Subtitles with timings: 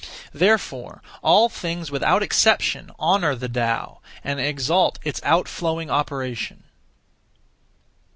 [0.33, 6.63] Therefore all things without exception honour the Tao, and exalt its outflowing operation.